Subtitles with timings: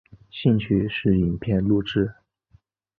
[0.31, 2.11] 兴趣是影片录制。